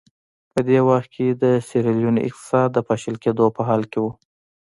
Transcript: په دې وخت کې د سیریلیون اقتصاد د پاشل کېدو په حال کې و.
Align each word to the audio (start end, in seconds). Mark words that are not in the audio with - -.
په 0.51 0.59
دې 0.67 0.79
وخت 0.89 1.09
کې 1.15 1.27
د 1.41 1.43
سیریلیون 1.67 2.17
اقتصاد 2.27 2.67
د 2.73 2.77
پاشل 2.87 3.15
کېدو 3.23 3.45
په 3.55 3.61
حال 3.67 3.81
کې 3.91 3.99
و. 4.01 4.05